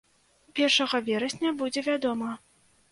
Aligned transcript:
Першага 0.59 1.03
верасня 1.11 1.55
будзе 1.61 1.87
вядома. 1.91 2.29